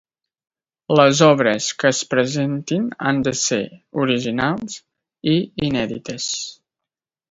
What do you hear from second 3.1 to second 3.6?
han de